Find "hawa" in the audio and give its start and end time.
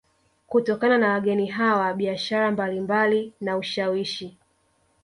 1.47-1.93